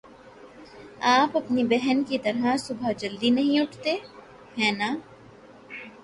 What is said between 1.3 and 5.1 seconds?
اپنی بہن کی طرح صبح جلدی نہیں اٹھتے، ہے نا؟